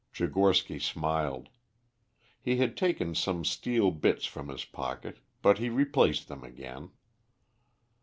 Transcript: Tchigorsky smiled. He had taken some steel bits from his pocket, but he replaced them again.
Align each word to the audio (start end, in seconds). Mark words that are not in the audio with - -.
Tchigorsky 0.15 0.81
smiled. 0.81 1.49
He 2.41 2.57
had 2.57 2.75
taken 2.75 3.13
some 3.13 3.45
steel 3.45 3.91
bits 3.91 4.25
from 4.25 4.47
his 4.49 4.65
pocket, 4.65 5.19
but 5.43 5.59
he 5.59 5.69
replaced 5.69 6.27
them 6.27 6.43
again. 6.43 6.89